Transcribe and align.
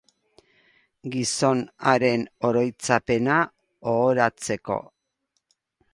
Gizon 1.15 1.61
haren 1.91 2.25
oroitzapena 2.49 3.37
ohoratzeko. 3.95 4.83